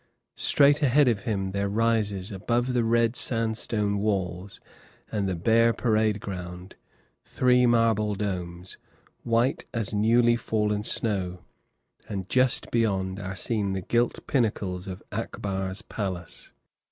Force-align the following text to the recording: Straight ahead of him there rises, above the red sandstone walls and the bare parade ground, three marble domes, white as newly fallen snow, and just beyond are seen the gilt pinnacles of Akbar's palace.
Straight 0.39 0.81
ahead 0.81 1.07
of 1.07 1.21
him 1.25 1.51
there 1.51 1.69
rises, 1.69 2.31
above 2.31 2.73
the 2.73 2.83
red 2.83 3.15
sandstone 3.15 3.99
walls 3.99 4.59
and 5.11 5.29
the 5.29 5.35
bare 5.35 5.73
parade 5.73 6.19
ground, 6.19 6.73
three 7.23 7.67
marble 7.67 8.15
domes, 8.15 8.79
white 9.21 9.63
as 9.75 9.93
newly 9.93 10.35
fallen 10.35 10.83
snow, 10.83 11.41
and 12.09 12.27
just 12.29 12.71
beyond 12.71 13.19
are 13.19 13.35
seen 13.35 13.73
the 13.73 13.81
gilt 13.81 14.25
pinnacles 14.25 14.87
of 14.87 15.03
Akbar's 15.11 15.83
palace. 15.83 16.51